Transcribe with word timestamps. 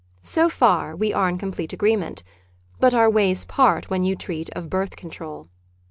So 0.23 0.49
far 0.49 0.95
we 0.95 1.13
are 1.13 1.29
in 1.29 1.37
complete 1.37 1.73
agreement, 1.73 2.23
but 2.79 2.91
our 2.95 3.07
ways 3.07 3.45
part 3.45 3.91
when 3.91 4.01
you 4.01 4.15
treat 4.15 4.49
of 4.53 4.67
birth 4.67 4.95
control. 4.95 5.47